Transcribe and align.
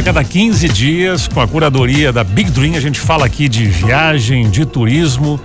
a 0.00 0.02
cada 0.02 0.24
15 0.24 0.66
dias, 0.70 1.28
com 1.28 1.42
a 1.42 1.46
curadoria 1.46 2.10
da 2.10 2.24
Big 2.24 2.50
Dream, 2.50 2.74
a 2.74 2.80
gente 2.80 2.98
fala 2.98 3.26
aqui 3.26 3.50
de 3.50 3.66
viagem, 3.66 4.48
de 4.48 4.64
turismo. 4.64 5.38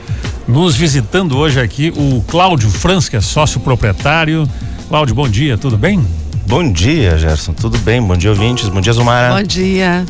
Nos 0.47 0.77
visitando 0.77 1.37
hoje 1.37 1.59
aqui 1.59 1.91
o 1.95 2.21
Cláudio 2.21 2.69
Franz, 2.69 3.09
que 3.09 3.17
é 3.17 3.21
sócio 3.21 3.59
proprietário. 3.59 4.49
Cláudio, 4.87 5.13
bom 5.13 5.27
dia, 5.27 5.57
tudo 5.57 5.77
bem? 5.77 6.01
Bom 6.47 6.71
dia, 6.71 7.17
Gerson. 7.17 7.51
Tudo 7.51 7.77
bem? 7.79 8.01
Bom 8.01 8.15
dia, 8.15 8.29
ouvintes. 8.29 8.69
Bom 8.69 8.79
dia, 8.79 8.93
Zumara. 8.93 9.35
Bom 9.35 9.43
dia. 9.43 10.05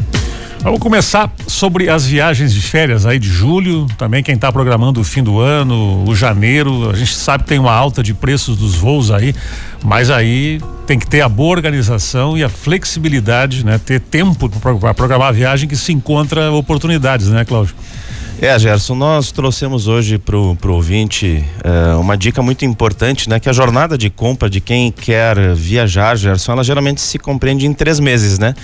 Vamos 0.66 0.80
começar 0.80 1.32
sobre 1.46 1.92
as 1.92 2.08
viagens 2.08 2.52
de 2.52 2.60
férias 2.60 3.06
aí 3.06 3.20
de 3.20 3.30
julho, 3.30 3.86
também 4.00 4.24
quem 4.24 4.34
está 4.34 4.52
programando 4.52 5.00
o 5.00 5.04
fim 5.04 5.22
do 5.22 5.40
ano, 5.40 6.04
o 6.10 6.16
janeiro, 6.16 6.90
a 6.90 6.96
gente 6.96 7.14
sabe 7.14 7.44
que 7.44 7.50
tem 7.50 7.60
uma 7.60 7.72
alta 7.72 8.02
de 8.02 8.16
preços 8.16 8.58
dos 8.58 8.74
voos 8.74 9.12
aí, 9.12 9.36
mas 9.84 10.10
aí 10.10 10.60
tem 10.88 10.98
que 10.98 11.06
ter 11.06 11.22
a 11.22 11.30
boa 11.30 11.52
organização 11.52 12.36
e 12.36 12.44
a 12.44 12.50
flexibilidade, 12.50 13.64
né? 13.64 13.78
Ter 13.78 14.00
tempo 14.00 14.50
para 14.80 14.92
programar 14.96 15.28
a 15.28 15.32
viagem 15.32 15.70
que 15.70 15.76
se 15.76 15.94
encontra 15.94 16.52
oportunidades, 16.52 17.28
né, 17.28 17.46
Cláudio? 17.46 17.76
É, 18.42 18.58
Gerson, 18.58 18.96
nós 18.96 19.32
trouxemos 19.32 19.88
hoje 19.88 20.18
para 20.18 20.36
o 20.36 20.58
ouvinte 20.68 21.46
eh, 21.64 21.96
uma 21.96 22.18
dica 22.18 22.42
muito 22.42 22.66
importante, 22.66 23.30
né? 23.30 23.40
Que 23.40 23.50
a 23.50 23.54
jornada 23.54 23.98
de 23.98 24.10
compra 24.10 24.50
de 24.50 24.60
quem 24.60 24.92
quer 24.92 25.54
viajar, 25.54 26.18
Gerson, 26.18 26.54
ela 26.54 26.64
geralmente 26.64 27.02
se 27.02 27.20
compreende 27.20 27.68
em 27.68 27.74
três 27.74 28.00
meses, 28.00 28.40
né? 28.40 28.56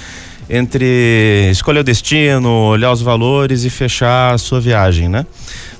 Entre 0.54 1.48
escolher 1.50 1.80
o 1.80 1.84
destino, 1.84 2.50
olhar 2.68 2.92
os 2.92 3.02
valores 3.02 3.64
e 3.64 3.70
fechar 3.70 4.34
a 4.34 4.38
sua 4.38 4.60
viagem, 4.60 5.08
né? 5.08 5.26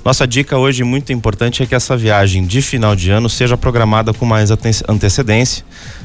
Nossa 0.02 0.26
dica 0.26 0.56
hoje 0.56 0.82
muito 0.82 1.12
importante 1.12 1.62
é 1.62 1.66
que 1.66 1.74
essa 1.74 1.94
viagem 1.94 2.46
de 2.46 2.62
final 2.62 2.96
de 2.96 3.10
ano 3.10 3.28
seja 3.28 3.54
programada 3.54 4.14
com 4.14 4.24
mais 4.24 4.50
antecedência, 4.88 5.62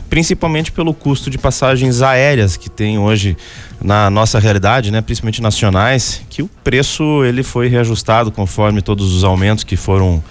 principalmente 0.10 0.70
pelo 0.74 0.94
custo 0.94 1.30
de 1.30 1.38
passagens 1.38 2.02
aéreas 2.02 2.58
que 2.58 2.70
tem 2.70 3.00
hoje 3.00 3.38
na 3.82 4.10
nossa 4.10 4.38
realidade, 4.38 4.92
né, 4.92 5.00
principalmente 5.00 5.42
nacionais, 5.42 6.22
que 6.30 6.42
o 6.42 6.50
preço 6.62 7.24
ele 7.24 7.44
foi 7.44 7.70
reajustado 7.70 8.34
conforme 8.34 8.82
todos 8.82 9.14
os 9.14 9.24
aumentos 9.24 9.64
que 9.64 9.78
foram 9.78 10.22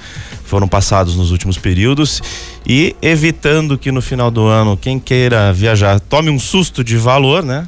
foram 0.44 0.68
passados 0.68 1.16
nos 1.16 1.32
últimos 1.32 1.58
períodos 1.58 2.22
e 2.64 2.94
evitando 3.02 3.76
que 3.76 3.90
no 3.90 4.00
final 4.00 4.30
do 4.30 4.46
ano 4.46 4.76
quem 4.76 4.96
queira 4.96 5.52
viajar 5.52 5.98
tome 5.98 6.30
um 6.30 6.38
susto 6.38 6.84
de 6.84 6.96
valor, 6.96 7.42
né? 7.42 7.66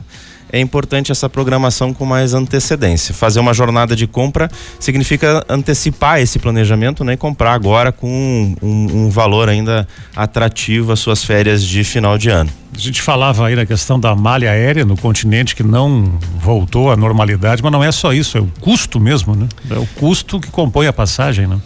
É 0.53 0.61
importante 0.61 1.13
essa 1.13 1.29
programação 1.29 1.93
com 1.93 2.05
mais 2.05 2.35
antecedência. 2.35 3.15
Fazer 3.15 3.41
uma 3.41 3.53
jornada 3.53 3.95
de 3.95 4.07
compra 4.07 4.51
significa 4.79 5.45
antecipar 5.49 6.21
esse 6.21 6.39
planejamento 6.39 7.05
né, 7.05 7.15
e 7.15 7.17
comprar 7.17 7.53
agora 7.53 7.93
com 7.93 8.55
um, 8.63 9.05
um, 9.05 9.11
valor 9.11 9.49
ainda 9.49 9.87
atrativo 10.15 10.93
as 10.93 11.01
suas 11.01 11.25
férias 11.25 11.63
de 11.63 11.85
final 11.85 12.17
de 12.17 12.31
ano. 12.31 12.51
A 12.75 12.79
gente 12.79 13.03
falava 13.03 13.47
aí 13.47 13.57
na 13.57 13.67
questão 13.67 13.99
da 13.99 14.15
malha 14.15 14.51
aérea 14.51 14.85
no 14.85 14.97
continente 14.97 15.57
que 15.57 15.63
não 15.63 16.19
voltou 16.39 16.91
à 16.91 16.97
normalidade, 16.97 17.63
mas 17.63 17.73
não 17.73 17.83
é 17.83 17.91
só 17.91 18.13
isso, 18.13 18.39
é 18.39 18.41
o 18.41 18.51
custo 18.61 19.01
mesmo, 19.01 19.35
né? 19.35 19.49
É 19.71 19.79
o 19.79 19.87
custo 19.97 20.39
que 20.39 20.51
compõe 20.51 20.87
a 20.87 20.93
passagem, 20.93 21.47
né? 21.47 21.59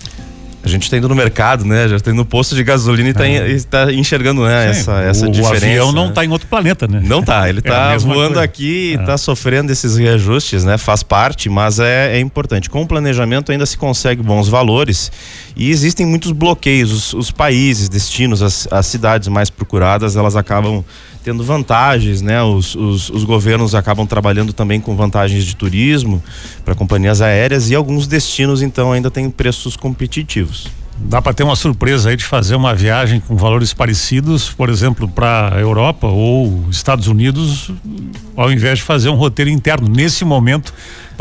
A 0.64 0.68
gente 0.68 0.84
está 0.84 0.96
indo 0.96 1.08
no 1.08 1.14
mercado, 1.14 1.64
né? 1.64 1.88
Já 1.88 1.96
está 1.96 2.10
indo 2.10 2.18
no 2.18 2.24
posto 2.24 2.54
de 2.54 2.62
gasolina 2.62 3.08
e 3.08 3.10
está 3.10 3.26
é. 3.26 3.86
tá 3.86 3.92
enxergando, 3.92 4.44
né? 4.44 4.70
essa, 4.70 5.00
essa 5.00 5.26
o, 5.26 5.30
diferença. 5.30 5.66
O 5.66 5.68
avião 5.68 5.92
não 5.92 6.08
está 6.08 6.20
né? 6.20 6.28
em 6.28 6.30
outro 6.30 6.46
planeta, 6.46 6.86
né? 6.86 7.02
Não 7.04 7.20
está, 7.20 7.48
ele 7.48 7.58
está 7.58 7.92
é 7.94 7.98
voando 7.98 8.34
coisa. 8.34 8.42
aqui 8.42 8.92
e 8.92 8.94
está 8.94 9.14
é. 9.14 9.16
sofrendo 9.16 9.72
esses 9.72 9.96
reajustes, 9.96 10.64
né? 10.64 10.78
Faz 10.78 11.02
parte, 11.02 11.48
mas 11.48 11.78
é, 11.78 12.16
é 12.16 12.20
importante. 12.20 12.70
Com 12.70 12.82
o 12.82 12.86
planejamento 12.86 13.50
ainda 13.50 13.66
se 13.66 13.76
consegue 13.76 14.22
bons 14.22 14.48
valores 14.48 15.10
e 15.56 15.70
existem 15.70 16.06
muitos 16.06 16.30
bloqueios. 16.32 16.92
Os, 16.92 17.12
os 17.12 17.30
países, 17.30 17.88
destinos, 17.88 18.40
as, 18.40 18.68
as 18.70 18.86
cidades 18.86 19.28
mais 19.28 19.50
procuradas, 19.50 20.16
elas 20.16 20.36
acabam 20.36 20.84
tendo 21.22 21.44
vantagens, 21.44 22.20
né? 22.20 22.42
Os, 22.42 22.74
os, 22.74 23.10
os, 23.10 23.24
governos 23.24 23.74
acabam 23.74 24.06
trabalhando 24.06 24.52
também 24.52 24.80
com 24.80 24.96
vantagens 24.96 25.44
de 25.44 25.54
turismo 25.54 26.22
para 26.64 26.74
companhias 26.74 27.20
aéreas 27.20 27.70
e 27.70 27.74
alguns 27.74 28.06
destinos 28.06 28.62
então 28.62 28.92
ainda 28.92 29.10
têm 29.10 29.30
preços 29.30 29.76
competitivos. 29.76 30.68
Dá 30.98 31.20
para 31.20 31.32
ter 31.32 31.42
uma 31.42 31.56
surpresa 31.56 32.10
aí 32.10 32.16
de 32.16 32.24
fazer 32.24 32.54
uma 32.54 32.74
viagem 32.74 33.18
com 33.18 33.36
valores 33.36 33.72
parecidos, 33.72 34.50
por 34.50 34.68
exemplo, 34.68 35.08
para 35.08 35.56
Europa 35.58 36.06
ou 36.06 36.64
Estados 36.70 37.08
Unidos, 37.08 37.70
ao 38.36 38.52
invés 38.52 38.78
de 38.78 38.84
fazer 38.84 39.08
um 39.08 39.14
roteiro 39.14 39.50
interno. 39.50 39.88
Nesse 39.88 40.24
momento, 40.24 40.72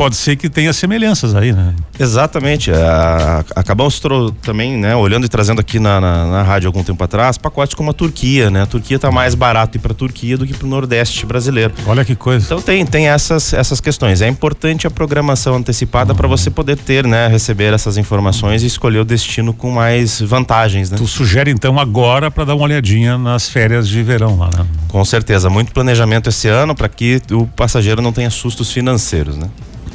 pode 0.02 0.16
ser 0.16 0.34
que 0.34 0.50
tenha 0.50 0.72
semelhanças 0.72 1.32
aí, 1.32 1.52
né? 1.52 1.72
Exatamente. 1.96 2.72
A, 2.72 3.44
acabamos 3.54 4.02
também, 4.42 4.76
né, 4.76 4.96
olhando 4.96 5.26
e 5.26 5.28
trazendo 5.28 5.60
aqui 5.60 5.78
na, 5.78 6.00
na, 6.00 6.26
na, 6.26 6.42
rádio 6.42 6.66
algum 6.66 6.82
tempo 6.82 7.04
atrás, 7.04 7.38
pacotes 7.38 7.72
como 7.72 7.90
a 7.90 7.92
Turquia, 7.92 8.50
né? 8.50 8.62
A 8.62 8.66
Turquia 8.66 8.96
está 8.96 9.12
mais 9.12 9.36
barato 9.36 9.78
ir 9.78 9.80
para 9.80 9.92
a 9.92 9.94
Turquia 9.94 10.36
do 10.36 10.44
que 10.44 10.54
para 10.54 10.66
o 10.66 10.68
Nordeste 10.68 11.24
brasileiro. 11.24 11.72
Olha 11.86 12.04
que 12.04 12.16
coisa. 12.16 12.44
Então 12.44 12.60
tem, 12.60 12.84
tem 12.84 13.06
essas, 13.06 13.52
essas 13.52 13.80
questões. 13.80 14.20
É 14.20 14.26
importante 14.26 14.88
a 14.88 14.90
programação 14.90 15.54
antecipada 15.54 16.10
uhum. 16.10 16.16
para 16.16 16.26
você 16.26 16.50
poder 16.50 16.76
ter, 16.78 17.06
né, 17.06 17.28
receber 17.28 17.72
essas 17.72 17.96
informações 17.96 18.64
e 18.64 18.66
escolher 18.66 18.98
o 18.98 19.04
destino 19.04 19.54
com 19.54 19.70
mais 19.70 20.20
vantagens, 20.20 20.90
né? 20.90 20.96
Tu 20.96 21.06
sugere 21.06 21.52
então 21.52 21.78
agora 21.78 22.28
para 22.28 22.44
dar 22.44 22.56
uma 22.56 22.64
olhadinha 22.64 23.16
nas 23.16 23.48
férias 23.48 23.86
de 23.86 24.02
verão 24.02 24.36
lá, 24.36 24.50
né? 24.58 24.66
Com 24.88 25.04
certeza, 25.04 25.48
muito 25.48 25.70
planejamento 25.70 26.28
esse 26.28 26.48
ano 26.48 26.74
para 26.74 26.88
que 26.88 27.22
o 27.30 27.46
passageiro 27.46 28.02
não 28.02 28.12
tenha 28.12 28.30
sustos 28.30 28.72
financeiros, 28.72 29.36
né? 29.36 29.46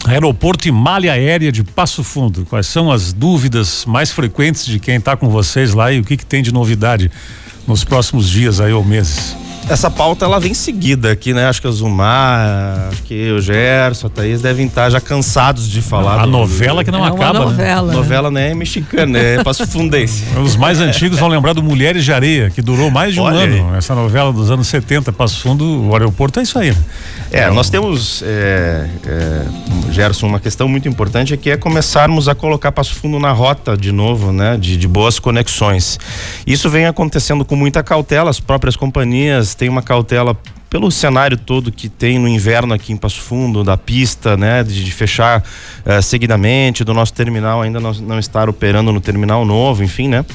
Aeroporto 0.07 0.69
e 0.69 0.71
malha 0.71 1.11
aérea 1.11 1.51
de 1.51 1.65
Passo 1.65 2.01
Fundo. 2.01 2.45
Quais 2.45 2.65
são 2.65 2.89
as 2.89 3.11
dúvidas 3.11 3.85
mais 3.85 4.09
frequentes 4.09 4.65
de 4.65 4.79
quem 4.79 4.95
está 4.95 5.17
com 5.17 5.27
vocês 5.27 5.73
lá 5.73 5.91
e 5.91 5.99
o 5.99 6.03
que, 6.03 6.15
que 6.15 6.25
tem 6.25 6.41
de 6.41 6.53
novidade 6.53 7.11
nos 7.67 7.83
próximos 7.83 8.29
dias 8.29 8.61
aí 8.61 8.71
ou 8.71 8.85
meses? 8.85 9.35
Essa 9.69 9.91
pauta 9.91 10.25
ela 10.25 10.39
vem 10.39 10.53
seguida 10.53 11.11
aqui, 11.11 11.33
né? 11.33 11.47
Acho 11.47 11.61
que 11.61 11.67
o 11.67 11.71
Zumar, 11.71 12.87
acho 12.89 13.03
que 13.03 13.31
o 13.31 13.41
Gerson, 13.41 14.07
a 14.07 14.09
Thaís 14.09 14.41
devem 14.41 14.65
estar 14.65 14.89
já 14.89 15.01
cansados 15.01 15.69
de 15.69 15.81
falar. 15.81 16.21
A 16.21 16.25
do, 16.25 16.31
novela 16.31 16.83
que 16.83 16.91
não 16.91 17.05
é 17.05 17.09
acaba. 17.09 17.39
Novela, 17.39 17.87
né? 17.87 17.93
novela 17.93 18.31
não 18.31 18.39
é 18.39 18.53
mexicana, 18.53 19.17
é 19.19 19.43
passo 19.43 19.67
fundense. 19.67 20.23
Os 20.41 20.55
mais 20.55 20.79
antigos 20.79 21.19
vão 21.19 21.27
lembrar 21.27 21.53
do 21.53 21.61
Mulheres 21.61 22.05
de 22.05 22.13
Areia, 22.13 22.49
que 22.49 22.61
durou 22.61 22.89
mais 22.89 23.13
de 23.13 23.19
um 23.19 23.23
Olha 23.23 23.39
ano. 23.39 23.71
Aí. 23.71 23.77
Essa 23.77 23.93
novela 23.93 24.31
dos 24.31 24.49
anos 24.49 24.67
70, 24.67 25.11
Passo 25.11 25.41
Fundo, 25.41 25.89
o 25.89 25.93
aeroporto 25.93 26.39
é 26.39 26.43
isso 26.43 26.57
aí. 26.57 26.71
Né? 26.71 26.77
É, 27.31 27.41
então, 27.41 27.55
nós 27.55 27.69
temos, 27.69 28.23
é, 28.25 28.87
é, 29.05 29.45
Gerson, 29.91 30.27
uma 30.27 30.39
questão 30.39 30.67
muito 30.67 30.87
importante 30.87 31.33
é 31.33 31.37
que 31.37 31.49
é 31.49 31.57
começarmos 31.57 32.29
a 32.29 32.35
colocar 32.35 32.71
Passo 32.71 32.95
Fundo 32.95 33.19
na 33.19 33.33
rota 33.33 33.75
de 33.75 33.91
novo, 33.91 34.31
né? 34.31 34.57
De, 34.57 34.77
de 34.77 34.87
boas 34.87 35.19
conexões. 35.19 35.99
Isso 36.45 36.69
vem 36.69 36.85
acontecendo 36.85 37.43
com 37.43 37.55
muita 37.55 37.83
cautela, 37.83 38.29
as 38.29 38.39
próprias 38.39 38.77
companhias 38.77 39.56
tem 39.57 39.67
uma 39.69 39.81
cautela 39.81 40.37
pelo 40.69 40.91
cenário 40.91 41.37
todo 41.37 41.71
que 41.71 41.87
tem 41.87 42.19
no 42.19 42.27
inverno 42.27 42.73
aqui 42.73 42.91
em 42.91 42.97
Passo 42.97 43.21
Fundo, 43.21 43.63
da 43.63 43.77
pista, 43.77 44.35
né, 44.35 44.63
de, 44.63 44.83
de 44.83 44.91
fechar 44.91 45.41
uh, 45.41 46.01
seguidamente, 46.01 46.83
do 46.83 46.93
nosso 46.93 47.13
terminal 47.13 47.61
ainda 47.61 47.79
não, 47.79 47.93
não, 47.93 48.19
estar 48.19 48.49
operando 48.49 48.91
no 48.91 48.99
terminal 48.99 49.45
novo, 49.45 49.83
enfim, 49.83 50.07
né. 50.07 50.25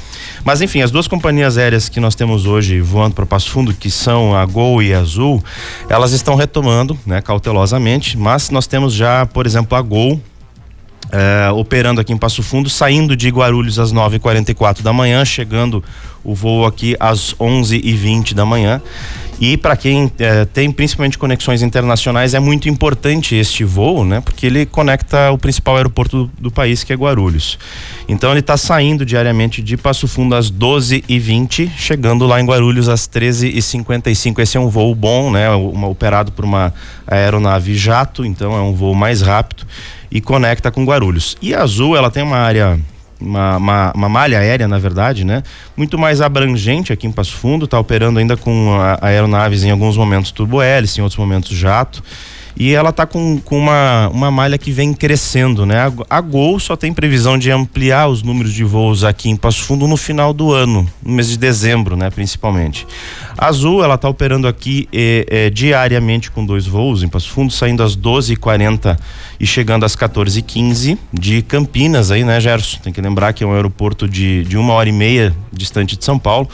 Mas 0.45 0.63
enfim, 0.63 0.81
as 0.81 0.91
duas 0.91 1.07
companhias 1.07 1.59
aéreas 1.59 1.89
que 1.89 2.01
nós 2.01 2.15
temos 2.15 2.47
hoje 2.47 2.81
voando 2.81 3.15
para 3.15 3.27
Passo 3.27 3.51
Fundo, 3.51 3.75
que 3.75 3.91
são 3.91 4.35
a 4.35 4.45
Gol 4.47 4.83
e 4.83 4.95
a 4.95 5.01
Azul, 5.01 5.43
elas 5.89 6.13
estão 6.13 6.35
retomando, 6.35 6.99
né, 7.05 7.21
cautelosamente, 7.21 8.17
mas 8.17 8.51
nós 8.51 8.67
temos 8.67 8.95
já, 8.95 9.27
por 9.27 9.47
exemplo, 9.47 9.77
a 9.77 9.83
Gol 9.83 10.21
Uh, 11.13 11.55
operando 11.57 12.01
aqui 12.01 12.11
em 12.11 12.17
Passo 12.17 12.43
Fundo, 12.43 12.71
saindo 12.71 13.15
de 13.15 13.29
Guarulhos 13.29 13.79
às 13.79 13.93
9h44 13.93 14.81
da 14.81 14.95
manhã, 14.95 15.23
chegando 15.27 15.85
o 16.25 16.35
voo 16.35 16.65
aqui 16.67 16.97
às 16.99 17.35
11h20 17.35 18.35
da 18.35 18.45
manhã. 18.45 18.81
E 19.41 19.57
para 19.57 19.77
quem 19.77 20.05
uh, 20.05 20.11
tem 20.53 20.71
principalmente 20.71 21.19
conexões 21.19 21.63
internacionais, 21.63 22.33
é 22.33 22.39
muito 22.39 22.69
importante 22.69 23.35
este 23.35 23.65
voo, 23.65 24.05
né? 24.05 24.21
Porque 24.21 24.47
ele 24.47 24.65
conecta 24.65 25.33
o 25.33 25.39
principal 25.39 25.77
aeroporto 25.77 26.27
do, 26.27 26.43
do 26.43 26.51
país, 26.51 26.85
que 26.85 26.93
é 26.93 26.97
Guarulhos. 26.97 27.59
Então 28.09 28.31
ele 28.31 28.39
está 28.39 28.57
saindo 28.57 29.05
diariamente 29.05 29.61
de 29.61 29.77
Passo 29.77 30.07
Fundo 30.07 30.37
às 30.37 30.49
12h20, 30.49 31.71
chegando 31.77 32.25
lá 32.25 32.41
em 32.41 32.47
Guarulhos 32.47 32.89
às 32.89 33.09
13h55. 33.09 34.39
Esse 34.39 34.57
é 34.57 34.61
um 34.61 34.69
voo 34.69 34.95
bom, 34.95 35.33
né? 35.33 35.51
Uma, 35.51 35.89
operado 35.89 36.31
por 36.31 36.45
uma 36.45 36.73
aeronave 37.05 37.75
jato, 37.75 38.25
então 38.25 38.55
é 38.55 38.61
um 38.61 38.75
voo 38.75 38.95
mais 38.95 39.23
rápido 39.23 39.67
e 40.09 40.21
conecta 40.21 40.71
com 40.71 40.85
Guarulhos. 40.85 41.37
E 41.43 41.53
a 41.53 41.63
Azul, 41.63 41.97
ela 41.97 42.13
tem 42.13 42.23
uma 42.23 42.37
área 42.37 42.79
uma, 43.23 43.57
uma, 43.57 43.93
uma, 43.95 44.09
malha 44.09 44.39
aérea, 44.39 44.67
na 44.67 44.79
verdade, 44.79 45.25
né? 45.25 45.43
Muito 45.77 45.99
mais 45.99 46.21
abrangente 46.21 46.93
aqui 46.93 47.07
em 47.07 47.13
Passo 47.13 47.37
Fundo, 47.37 47.65
está 47.65 47.79
operando 47.79 48.19
ainda 48.19 48.37
com 48.37 48.77
aeronaves 49.01 49.65
em 49.65 49.71
alguns 49.71 49.97
momentos 49.97 50.31
turbo-hélice, 50.31 51.01
em 51.01 51.03
outros 51.03 51.19
momentos 51.19 51.57
jato 51.57 52.03
e 52.57 52.75
ela 52.75 52.91
está 52.91 53.07
com, 53.07 53.41
com 53.41 53.59
uma, 53.59 54.09
uma 54.09 54.31
malha 54.31 54.59
que 54.59 54.71
vem 54.71 54.93
crescendo, 54.93 55.65
né? 55.65 55.93
A, 56.09 56.21
Gol 56.21 56.61
só 56.61 56.77
tem 56.77 56.93
previsão 56.93 57.39
de 57.39 57.51
ampliar 57.51 58.09
os 58.09 58.23
números 58.23 58.53
de 58.53 58.65
voos 58.65 59.05
aqui 59.05 59.29
em 59.29 59.37
Passo 59.37 59.63
Fundo 59.63 59.89
no 59.89 59.97
final 59.97 60.33
do 60.33 60.53
ano, 60.53 60.89
no 61.03 61.13
mês 61.13 61.29
de 61.29 61.37
dezembro, 61.37 61.97
né? 61.97 62.11
Principalmente. 62.11 62.87
A 63.37 63.47
Azul, 63.47 63.83
ela 63.83 63.95
está 63.95 64.09
operando 64.09 64.47
aqui 64.47 64.89
eh, 64.93 65.27
eh, 65.29 65.51
diariamente 65.51 66.31
com 66.31 66.45
dois 66.45 66.67
voos 66.67 67.03
em 67.03 67.09
Passo 67.09 67.31
Fundo, 67.31 67.53
saindo 67.53 67.83
às 67.83 67.97
12h40 67.97 68.99
e 69.41 69.47
chegando 69.47 69.85
às 69.85 69.97
14h15 69.97 70.99
de 71.13 71.43
Campinas 71.43 72.11
aí, 72.11 72.25
né, 72.25 72.41
Gerson? 72.41 72.79
Tem 72.83 72.93
que 72.93 73.01
lembrar 73.01 73.33
que 73.33 73.43
é 73.43 73.47
um 73.47 73.53
aeroporto 73.53 74.09
de, 74.09 74.45
de 74.45 74.57
uma 74.57 74.75
hora 74.75 74.89
e 74.89 74.93
meia 74.93 75.35
distante 75.53 75.97
de 75.97 76.05
São 76.05 76.19
Paulo. 76.19 76.49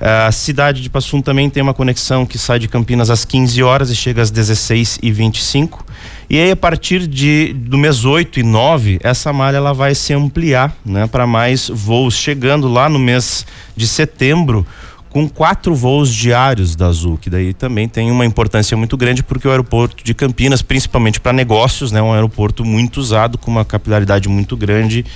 A 0.00 0.30
cidade 0.30 0.82
de 0.82 0.90
Passo 0.90 1.10
Fundo 1.10 1.24
também 1.24 1.48
tem 1.48 1.62
uma 1.62 1.74
conexão 1.74 2.26
que 2.26 2.38
sai 2.38 2.58
de 2.58 2.68
Campinas 2.68 3.10
às 3.10 3.24
15 3.24 3.62
horas 3.62 3.90
e 3.90 3.96
chega 3.96 4.20
às 4.22 4.30
16 4.30 4.98
e 5.02 5.10
25 5.10 5.84
e 6.28 6.38
aí 6.40 6.50
a 6.50 6.56
partir 6.56 7.06
de 7.06 7.52
do 7.52 7.78
mês 7.78 8.04
8 8.04 8.40
e 8.40 8.42
9, 8.42 8.98
essa 9.00 9.32
malha 9.32 9.58
ela 9.58 9.72
vai 9.72 9.94
se 9.94 10.12
ampliar, 10.12 10.76
né, 10.84 11.06
para 11.06 11.24
mais 11.24 11.68
voos, 11.68 12.14
chegando 12.14 12.66
lá 12.68 12.88
no 12.88 12.98
mês 12.98 13.46
de 13.76 13.86
setembro 13.86 14.66
com 15.08 15.28
quatro 15.28 15.74
voos 15.74 16.12
diários 16.12 16.74
da 16.74 16.88
Azul, 16.88 17.16
que 17.16 17.30
daí 17.30 17.54
também 17.54 17.88
tem 17.88 18.10
uma 18.10 18.26
importância 18.26 18.76
muito 18.76 18.96
grande 18.96 19.22
porque 19.22 19.46
o 19.46 19.50
aeroporto 19.50 20.04
de 20.04 20.12
Campinas, 20.12 20.62
principalmente 20.62 21.20
para 21.20 21.32
negócios, 21.32 21.92
né, 21.92 22.00
é 22.00 22.02
um 22.02 22.12
aeroporto 22.12 22.64
muito 22.64 22.98
usado 22.98 23.38
com 23.38 23.50
uma 23.50 23.64
capilaridade 23.64 24.28
muito 24.28 24.56
grande 24.56 25.06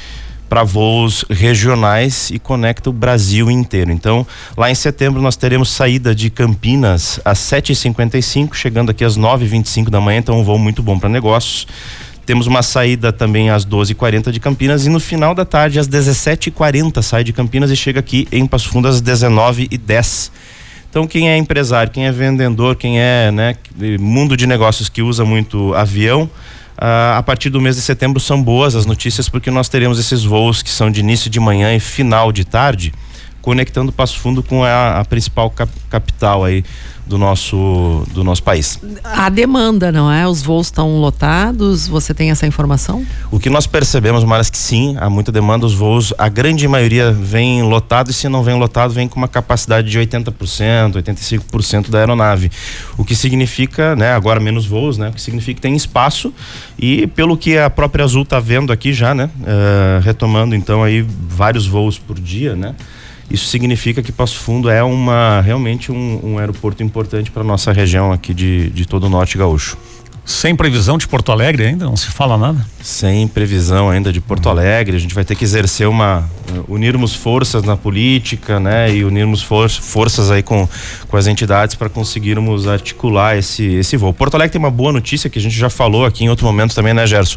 para 0.51 0.65
voos 0.65 1.25
regionais 1.31 2.29
e 2.33 2.39
conecta 2.41 2.91
o 2.91 2.93
Brasil 2.93 3.49
inteiro. 3.49 3.93
Então, 3.93 4.27
lá 4.57 4.69
em 4.69 4.75
setembro 4.75 5.23
nós 5.23 5.37
teremos 5.37 5.71
saída 5.71 6.13
de 6.13 6.29
Campinas 6.29 7.21
às 7.25 7.39
7h55, 7.39 8.55
chegando 8.55 8.91
aqui 8.91 9.05
às 9.05 9.17
9h25 9.17 9.89
da 9.89 10.01
manhã, 10.01 10.19
então 10.19 10.41
um 10.41 10.43
voo 10.43 10.59
muito 10.59 10.83
bom 10.83 10.99
para 10.99 11.09
negócios. 11.09 11.69
Temos 12.27 12.49
uma 12.49 12.65
saída 12.65 13.13
também 13.13 13.49
às 13.49 13.65
12h40 13.65 14.33
de 14.33 14.41
Campinas 14.41 14.87
e 14.87 14.89
no 14.89 14.99
final 14.99 15.37
da 15.37 15.45
tarde, 15.45 15.79
às 15.79 15.89
17h40, 15.89 17.01
sai 17.01 17.23
de 17.23 17.33
Campinas 17.33 17.71
e 17.71 17.77
chega 17.77 18.01
aqui 18.01 18.27
em 18.33 18.45
Passo 18.45 18.71
Fundo 18.71 18.89
às 18.89 19.01
19h10. 19.01 20.33
Então, 20.91 21.07
quem 21.07 21.31
é 21.31 21.37
empresário, 21.37 21.93
quem 21.93 22.09
é 22.09 22.13
vendedor, 22.13 22.75
quem 22.75 23.01
é 23.01 23.31
né, 23.31 23.55
mundo 24.01 24.37
de 24.37 24.49
negócios 24.49 24.89
que 24.89 25.01
usa 25.01 25.25
muito 25.25 25.73
avião, 25.75 26.29
Uh, 26.81 27.19
a 27.19 27.23
partir 27.23 27.51
do 27.51 27.61
mês 27.61 27.77
de 27.77 27.83
setembro 27.83 28.19
são 28.19 28.43
boas 28.43 28.75
as 28.75 28.87
notícias 28.87 29.29
porque 29.29 29.51
nós 29.51 29.69
teremos 29.69 29.99
esses 29.99 30.25
voos 30.25 30.63
que 30.63 30.71
são 30.71 30.91
de 30.91 31.01
início 31.01 31.29
de 31.29 31.39
manhã 31.39 31.75
e 31.75 31.79
final 31.79 32.33
de 32.33 32.43
tarde, 32.43 32.95
conectando 33.43 33.93
Passo 33.93 34.19
Fundo 34.19 34.43
com 34.43 34.65
a, 34.65 35.01
a 35.01 35.05
principal 35.05 35.51
cap 35.51 35.71
capital 35.89 36.45
aí 36.45 36.65
do 37.11 37.19
nosso, 37.19 38.07
do 38.15 38.23
nosso 38.23 38.41
país. 38.41 38.79
A 39.03 39.29
demanda, 39.29 39.91
não 39.91 40.11
é? 40.11 40.29
Os 40.29 40.43
voos 40.43 40.69
estão 40.69 41.01
lotados, 41.01 41.89
você 41.89 42.15
tem 42.15 42.31
essa 42.31 42.47
informação? 42.47 43.05
O 43.33 43.41
que 43.41 43.51
nós 43.51 43.67
percebemos, 43.67 44.23
Maras, 44.23 44.49
que 44.49 44.57
sim, 44.57 44.97
há 45.01 45.11
muita 45.11 45.33
demanda, 45.33 45.67
os 45.67 45.75
voos, 45.75 46.15
a 46.17 46.29
grande 46.29 46.69
maioria 46.69 47.11
vem 47.11 47.65
lotado 47.65 48.11
e 48.11 48.15
se 48.15 48.29
não 48.29 48.45
vem 48.45 48.57
lotado, 48.57 48.93
vem 48.93 49.09
com 49.09 49.17
uma 49.17 49.27
capacidade 49.27 49.91
de 49.91 49.99
80%, 49.99 51.03
85% 51.03 51.91
da 51.91 51.99
aeronave. 51.99 52.49
O 52.97 53.05
que 53.05 53.17
significa, 53.17 53.97
né, 53.97 54.13
agora 54.13 54.39
menos 54.39 54.65
voos, 54.65 54.97
né? 54.97 55.09
O 55.09 55.13
que 55.13 55.21
significa 55.21 55.57
que 55.57 55.61
tem 55.61 55.75
espaço 55.75 56.33
e 56.79 57.09
pelo 57.09 57.37
que 57.37 57.59
a 57.59 57.69
própria 57.69 58.05
Azul 58.05 58.23
está 58.23 58.39
vendo 58.39 58.73
aqui 58.73 58.93
já, 58.93 59.13
né? 59.13 59.29
Uh, 59.41 60.01
retomando 60.03 60.55
então 60.55 60.85
aí 60.85 61.05
vários 61.29 61.67
voos 61.67 61.99
por 61.99 62.21
dia, 62.21 62.55
né? 62.55 62.77
Isso 63.31 63.47
significa 63.47 64.03
que 64.03 64.11
Passo 64.11 64.37
Fundo 64.37 64.69
é 64.69 64.83
uma 64.83 65.41
realmente 65.41 65.93
um, 65.93 66.21
um 66.23 66.39
aeroporto 66.39 66.83
importante 66.83 67.31
para 67.31 67.45
nossa 67.45 67.73
região 67.73 68.11
aqui 68.13 68.35
de, 68.35 68.71
de 68.71 68.87
todo 68.87 69.05
o 69.05 69.09
norte 69.09 69.39
gaúcho. 69.39 69.79
Sem 70.31 70.55
previsão 70.55 70.97
de 70.97 71.09
Porto 71.09 71.33
Alegre 71.33 71.67
ainda? 71.67 71.87
Não 71.87 71.97
se 71.97 72.07
fala 72.07 72.39
nada? 72.39 72.65
Sem 72.81 73.27
previsão 73.27 73.91
ainda 73.91 74.13
de 74.13 74.21
Porto 74.21 74.49
Alegre. 74.49 74.97
A 74.97 75.01
gente 75.01 75.13
vai 75.13 75.25
ter 75.25 75.35
que 75.35 75.43
exercer 75.43 75.89
uma. 75.89 76.31
Uh, 76.49 76.75
unirmos 76.75 77.15
forças 77.15 77.65
na 77.65 77.77
política, 77.77 78.61
né? 78.61 78.95
E 78.95 79.05
unirmos 79.05 79.43
for, 79.43 79.69
forças 79.69 80.31
aí 80.31 80.41
com, 80.41 80.69
com 81.09 81.17
as 81.17 81.27
entidades 81.27 81.75
para 81.75 81.89
conseguirmos 81.89 82.69
articular 82.69 83.37
esse, 83.37 83.65
esse 83.75 83.97
voo. 83.97 84.15
Porto 84.15 84.37
Alegre 84.37 84.53
tem 84.53 84.59
uma 84.61 84.71
boa 84.71 84.93
notícia 84.93 85.29
que 85.29 85.39
a 85.39 85.43
gente 85.43 85.57
já 85.57 85.69
falou 85.69 86.07
aqui 86.07 86.25
em 86.25 86.29
outro 86.29 86.47
momento 86.47 86.77
também, 86.77 86.95
né, 86.95 87.09
Gerson? 87.09 87.37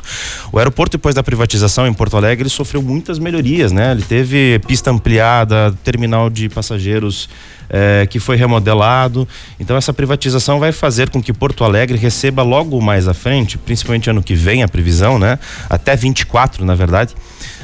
O 0.51 0.59
aeroporto, 0.59 0.95
depois 0.95 1.15
da 1.15 1.23
privatização 1.23 1.87
em 1.87 1.93
Porto 1.93 2.15
Alegre, 2.15 2.43
ele 2.43 2.49
sofreu 2.49 2.81
muitas 2.81 3.17
melhorias, 3.17 3.71
né? 3.71 3.91
Ele 3.91 4.03
teve 4.03 4.61
pista 4.67 4.91
ampliada, 4.91 5.73
terminal 5.83 6.29
de 6.29 6.47
passageiros 6.47 7.27
é, 7.73 8.05
que 8.05 8.19
foi 8.19 8.37
remodelado. 8.37 9.27
Então 9.59 9.75
essa 9.75 9.91
privatização 9.91 10.59
vai 10.59 10.71
fazer 10.71 11.09
com 11.09 11.21
que 11.21 11.33
Porto 11.33 11.63
Alegre 11.63 11.97
receba 11.97 12.43
logo 12.43 12.79
mais 12.79 13.07
à 13.07 13.15
frente, 13.15 13.57
principalmente 13.57 14.09
ano 14.11 14.21
que 14.21 14.35
vem 14.35 14.61
a 14.61 14.67
previsão, 14.67 15.17
né? 15.17 15.39
Até 15.67 15.95
24, 15.95 16.63
na 16.63 16.75
verdade. 16.75 17.15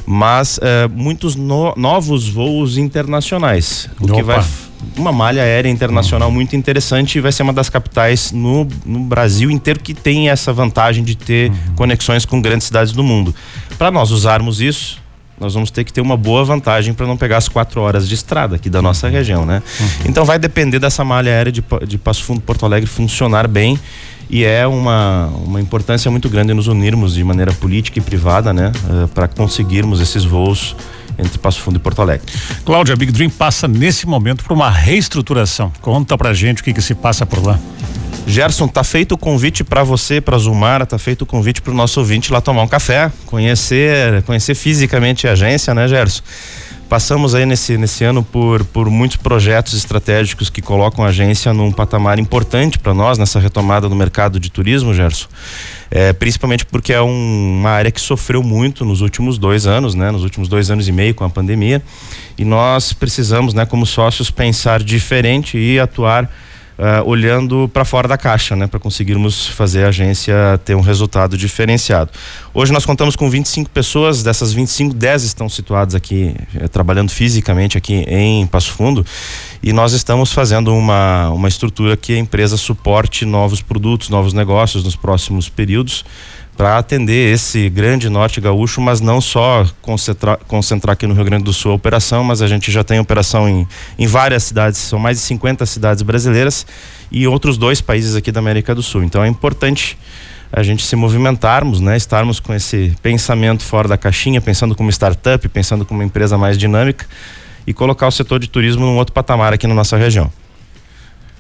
Mas 0.06 0.60
é, 0.64 0.88
muitos 0.88 1.36
no, 1.36 1.76
novos 1.78 2.28
voos 2.28 2.78
internacionais, 2.78 3.88
o 4.00 4.06
Opa. 4.06 4.16
que 4.16 4.24
vai 4.24 4.44
uma 4.96 5.12
malha 5.12 5.44
aérea 5.44 5.70
internacional 5.70 6.32
muito 6.32 6.56
interessante 6.56 7.18
e 7.18 7.22
vai 7.22 7.34
ser 7.34 7.44
uma 7.44 7.52
das 7.52 7.70
capitais 7.70 8.32
no, 8.32 8.66
no 8.86 9.02
Brasil 9.02 9.52
inteiro 9.52 9.80
que 9.80 9.94
tem 9.94 10.30
essa 10.30 10.54
vantagem 10.54 11.04
de 11.04 11.16
ter 11.16 11.52
uhum. 11.52 11.76
conexões 11.76 12.26
com 12.26 12.42
grandes 12.42 12.68
cidades 12.68 12.94
do 12.94 13.04
mundo. 13.04 13.36
Para 13.78 13.92
nós 13.92 14.10
usarmos 14.10 14.62
isso, 14.62 14.99
nós 15.40 15.54
vamos 15.54 15.72
ter 15.72 15.84
que 15.84 15.94
ter 15.94 16.02
uma 16.02 16.18
boa 16.18 16.44
vantagem 16.44 16.94
para 16.94 17.08
não 17.08 17.18
pegar 17.18 17.38
as 17.38 17.48
quatro 17.48 17.82
horas 17.82 18.08
de 18.08 18.16
estrada 18.16 18.56
aqui 18.56 18.70
da 18.70 18.82
nossa 18.82 19.08
região, 19.08 19.46
né? 19.46 19.62
Uhum. 19.80 19.88
Então 20.06 20.26
vai 20.26 20.38
depender 20.38 20.80
dessa 20.80 21.04
malha 21.04 21.32
aérea 21.32 21.52
de, 21.52 21.64
de 21.88 21.98
Passo 21.98 22.24
Fundo, 22.24 22.42
Porto 22.42 22.66
Alegre 22.66 22.90
funcionar 22.90 23.48
bem 23.48 23.80
e 24.30 24.44
é 24.44 24.68
uma, 24.68 25.28
uma 25.44 25.60
importância 25.60 26.12
muito 26.12 26.30
grande 26.30 26.54
nos 26.54 26.68
unirmos 26.68 27.16
de 27.16 27.24
maneira 27.24 27.52
política 27.52 27.98
e 27.98 28.02
privada, 28.02 28.54
né? 28.54 28.72
Uh, 28.86 29.04
eh, 29.04 29.08
para 29.08 29.28
conseguirmos 29.28 30.00
esses 30.00 30.24
voos 30.24 30.76
entre 31.18 31.38
Passo 31.40 31.62
Fundo 31.62 31.78
e 31.78 31.80
Porto 31.80 32.02
Alegre. 32.02 32.26
Cláudia, 32.64 32.96
Big 32.96 33.12
Dream 33.12 33.30
passa 33.30 33.68
nesse 33.68 34.08
momento 34.08 34.44
por 34.44 34.54
uma 34.54 34.70
reestruturação. 34.70 35.72
Conta 35.82 36.18
pra 36.18 36.34
gente 36.34 36.62
o 36.62 36.64
que 36.64 36.74
que 36.74 36.82
se 36.82 36.94
passa 36.94 37.26
por 37.26 37.44
lá. 37.44 37.60
Gerson, 38.30 38.68
tá 38.68 38.84
feito 38.84 39.14
o 39.14 39.18
convite 39.18 39.64
para 39.64 39.84
você, 39.84 40.22
para 40.22 40.38
Zumara, 40.38 40.86
tá 40.86 41.00
feito 41.00 41.24
o 41.24 41.26
convite 41.26 41.64
para 41.64 41.74
o 41.74 41.76
nosso 41.76 42.00
ouvinte 42.00 42.32
lá 42.32 42.40
tomar 42.40 42.62
um 42.62 42.68
café, 42.68 43.12
conhecer, 43.26 44.22
conhecer 44.22 44.54
fisicamente 44.54 45.28
a 45.28 45.32
agência, 45.32 45.74
né, 45.74 45.88
Gerson? 45.88 46.22
Passamos 46.88 47.34
aí 47.34 47.46
nesse, 47.46 47.76
nesse 47.76 48.04
ano 48.04 48.24
por, 48.24 48.64
por 48.66 48.88
muitos 48.90 49.18
projetos 49.18 49.74
estratégicos 49.74 50.50
que 50.50 50.62
colocam 50.62 51.04
a 51.04 51.08
agência 51.08 51.52
num 51.54 51.72
patamar 51.72 52.20
importante 52.20 52.78
para 52.78 52.94
nós 52.94 53.18
nessa 53.18 53.40
retomada 53.40 53.90
do 53.90 53.96
mercado 53.96 54.40
de 54.40 54.52
turismo, 54.52 54.94
Gerson. 54.94 55.28
É, 55.90 56.14
principalmente 56.14 56.66
porque 56.66 56.94
é 56.94 57.02
um, 57.02 57.60
uma 57.60 57.72
área 57.72 57.92
que 57.92 58.02
sofreu 58.02 58.44
muito 58.44 58.86
nos 58.86 59.02
últimos 59.02 59.40
dois 59.40 59.66
anos, 59.66 59.96
né? 59.96 60.12
Nos 60.12 60.24
últimos 60.24 60.48
dois 60.48 60.70
anos 60.70 60.88
e 60.88 60.92
meio 60.92 61.16
com 61.16 61.24
a 61.24 61.30
pandemia. 61.30 61.82
E 62.38 62.46
nós 62.46 62.94
precisamos, 62.94 63.54
né, 63.56 63.66
como 63.66 63.86
sócios, 63.86 64.32
pensar 64.32 64.82
diferente 64.82 65.58
e 65.58 65.80
atuar 65.80 66.30
uh, 66.80 67.08
olhando 67.08 67.70
para 67.74 67.84
fora 67.84 68.08
da 68.08 68.18
caixa, 68.18 68.56
né, 68.56 68.66
para 68.66 68.80
conseguirmos 68.80 69.48
fazer 69.48 69.84
a 69.84 69.90
agência 69.90 70.34
ter 70.64 70.76
um 70.76 70.82
resultado 70.82 71.38
diferenciado. 71.38 72.12
Hoje 72.54 72.72
nós 72.72 72.86
contamos 72.86 73.16
com 73.16 73.30
25 73.30 73.70
pessoas, 73.70 74.24
dessas 74.24 74.54
25, 74.54 74.96
10 74.96 75.24
estão 75.24 75.50
situadas 75.50 75.94
aqui, 75.94 76.34
eh, 76.56 76.68
trabalhando 76.68 77.12
fisicamente 77.12 77.78
aqui 77.78 78.06
em 78.08 78.48
Passo 78.48 78.72
Fundo, 78.72 79.06
e 79.62 79.74
nós 79.74 79.92
estamos 79.92 80.32
fazendo 80.32 80.74
uma, 80.74 81.30
uma 81.30 81.50
estrutura 81.50 81.98
que 81.98 82.14
a 82.14 82.18
empresa 82.18 82.56
suporte 82.56 83.26
novos 83.26 83.62
produtos, 83.62 84.10
novos 84.10 84.34
negócios 84.34 84.84
nos 84.84 84.96
próximos 84.96 85.50
períodos 85.50 86.06
para 86.60 86.78
atender 86.78 87.34
esse 87.34 87.70
grande 87.70 88.10
norte 88.10 88.42
gaúcho, 88.42 88.82
mas 88.82 89.00
não 89.00 89.22
só 89.22 89.66
concentrar, 89.82 90.38
concentrar 90.46 90.92
aqui 90.92 91.08
no 91.08 91.14
Rio 91.14 91.24
Grande 91.24 91.46
do 91.46 91.54
Sul 91.54 91.72
a 91.72 91.76
operação, 91.76 92.22
mas 92.22 92.42
a 92.42 92.48
gente 92.48 92.70
já 92.70 92.84
tem 92.84 93.00
operação 93.00 93.48
em, 93.48 93.66
em 93.98 94.06
várias 94.06 94.44
cidades, 94.44 94.78
são 94.78 95.00
mais 95.00 95.16
de 95.16 95.24
50 95.24 95.66
cidades 95.66 96.04
brasileiras 96.04 96.68
e 97.10 97.26
outros 97.26 97.58
dois 97.58 97.80
países 97.80 98.14
aqui 98.14 98.30
da 98.30 98.42
América 98.42 98.76
do 98.76 98.84
Sul. 98.84 99.06
Então 99.06 99.24
é 99.24 99.30
importante 99.30 99.98
a 100.52 100.62
gente 100.62 100.86
se 100.86 100.98
movimentarmos, 100.98 101.80
né? 101.80 101.96
Estarmos 101.96 102.42
com 102.42 102.54
esse 102.54 102.94
pensamento 103.02 103.64
fora 103.64 103.88
da 103.88 103.98
caixinha, 103.98 104.42
pensando 104.42 104.76
como 104.76 104.90
startup, 104.90 105.48
pensando 105.48 105.86
como 105.86 106.02
uma 106.02 106.06
empresa 106.06 106.38
mais 106.38 106.58
dinâmica 106.58 107.06
e 107.66 107.74
colocar 107.74 108.06
o 108.06 108.12
setor 108.12 108.38
de 108.38 108.50
turismo 108.50 108.86
num 108.86 108.98
outro 108.98 109.14
patamar 109.14 109.54
aqui 109.54 109.66
na 109.66 109.74
nossa 109.74 109.96
região. 109.96 110.30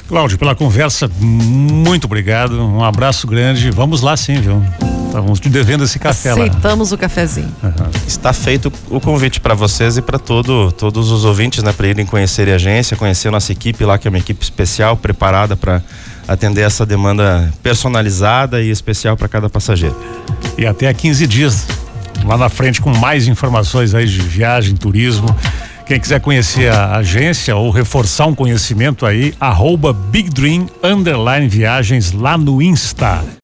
Cláudio, 0.10 0.40
pela 0.40 0.56
conversa, 0.56 1.08
muito 1.20 2.06
obrigado. 2.06 2.60
Um 2.60 2.84
abraço 2.84 3.28
grande. 3.28 3.70
Vamos 3.70 4.02
lá 4.02 4.18
sim, 4.18 4.42
viu? 4.42 4.60
Estávamos 5.06 5.40
te 5.40 5.50
devendo 5.50 5.84
esse 5.84 6.00
café 6.00 6.32
Aceitamos 6.32 6.40
lá. 6.40 6.58
Aceitamos 6.58 6.92
o 6.92 6.98
cafezinho. 6.98 7.56
Uhum. 7.62 8.08
Está 8.08 8.34
feito 8.34 8.74
o 8.90 9.00
convite 9.00 9.40
para 9.40 9.54
vocês 9.54 9.98
e 9.98 10.02
para 10.02 10.18
todo, 10.18 10.72
todos 10.72 11.12
os 11.12 11.26
ouvintes, 11.26 11.62
né, 11.62 11.72
para 11.72 11.90
irem 11.90 12.08
conhecer 12.08 12.50
a 12.50 12.56
agência, 12.56 12.98
conhecer 12.98 13.28
a 13.28 13.32
nossa 13.32 13.52
equipe 13.52 13.86
lá, 13.86 14.00
que 14.00 14.08
é 14.08 14.10
uma 14.10 14.18
equipe 14.18 14.44
especial, 14.44 14.98
preparada 14.98 15.56
para 15.56 15.80
atender 16.28 16.62
essa 16.62 16.88
demanda 16.88 17.54
personalizada 17.62 18.64
e 18.64 18.72
especial 18.72 19.16
para 19.16 19.28
cada 19.28 19.48
passageiro. 19.48 19.96
E 20.58 20.66
até 20.66 20.92
15 20.92 21.28
dias 21.28 21.68
lá 22.26 22.36
na 22.36 22.50
frente 22.50 22.82
com 22.82 22.90
mais 22.98 23.28
informações 23.28 23.94
aí 23.94 24.08
de 24.08 24.22
viagem, 24.22 24.76
turismo. 24.76 25.28
Quem 25.90 26.00
quiser 26.00 26.22
conhecer 26.22 26.72
a 26.72 26.98
agência 26.98 27.56
ou 27.56 27.72
reforçar 27.72 28.28
um 28.28 28.36
conhecimento 28.36 29.08
aí, 29.08 29.34
arroba 29.40 29.92
Big 29.92 30.30
Dream 30.30 30.68
Viagens 31.50 32.12
lá 32.12 32.38
no 32.38 32.62
Insta. 32.62 33.24